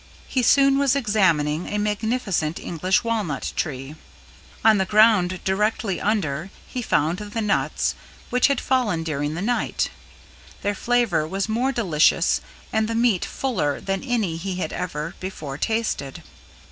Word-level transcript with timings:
He 0.27 0.41
soon 0.41 0.79
was 0.79 0.95
examining 0.95 1.67
a 1.67 1.77
magnificent 1.77 2.59
English 2.59 3.03
Walnut 3.03 3.53
tree. 3.55 3.95
On 4.65 4.79
the 4.79 4.85
ground 4.85 5.39
directly 5.43 6.01
under 6.01 6.49
he 6.67 6.81
found 6.81 7.19
the 7.19 7.39
nuts, 7.39 7.93
which 8.31 8.47
had 8.47 8.59
fallen 8.59 9.03
during 9.03 9.35
the 9.35 9.43
night. 9.43 9.91
Their 10.63 10.73
flavor 10.73 11.27
was 11.27 11.47
more 11.47 11.71
delicious 11.71 12.41
and 12.73 12.87
the 12.87 12.95
meat 12.95 13.23
fuller 13.25 13.79
than 13.79 14.03
any 14.03 14.37
he 14.37 14.55
had 14.55 14.73
ever 14.73 15.13
before 15.19 15.59
tasted. 15.59 16.23